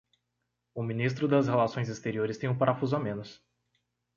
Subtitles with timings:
[0.73, 3.39] O Ministro das Relações Exteriores tem um parafuso a menos